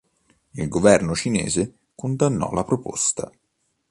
[0.53, 3.31] Il governo cinese condannò la proposta.